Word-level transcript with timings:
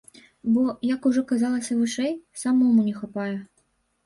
Бо, 0.53 0.61
як 0.93 1.05
ужо 1.09 1.23
казалася 1.31 1.77
вышэй, 1.83 2.17
самому 2.45 2.87
не 2.89 2.97
хапае. 3.03 3.29